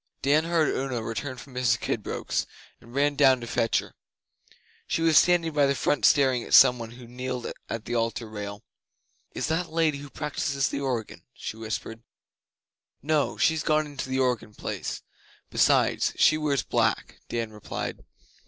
Dan 0.23 0.45
heard 0.45 0.75
Una 0.75 1.03
return 1.03 1.37
from 1.37 1.53
Mrs 1.53 1.79
Kidbrooke's, 1.79 2.47
and 2.79 2.95
ran 2.95 3.15
down 3.15 3.39
to 3.39 3.45
fetch 3.45 3.77
her. 3.77 3.93
She 4.87 5.03
was 5.03 5.15
standing 5.15 5.53
by 5.53 5.67
the 5.67 5.75
font 5.75 6.05
staring 6.05 6.43
at 6.43 6.55
some 6.55 6.79
one 6.79 6.89
who 6.93 7.05
kneeled 7.05 7.51
at 7.69 7.85
the 7.85 7.93
Altar 7.93 8.25
rail. 8.27 8.63
'Is 9.35 9.45
that 9.45 9.67
the 9.67 9.71
Lady 9.75 9.99
who 9.99 10.09
practises 10.09 10.69
the 10.69 10.81
organ?' 10.81 11.21
she 11.35 11.55
whispered. 11.55 12.01
'No. 13.03 13.37
She's 13.37 13.61
gone 13.61 13.85
into 13.85 14.09
the 14.09 14.17
organ 14.17 14.55
place. 14.55 15.03
Besides, 15.51 16.13
she 16.15 16.35
wears 16.35 16.63
black,' 16.63 17.19
Dan 17.29 17.51
replied. 17.53 18.03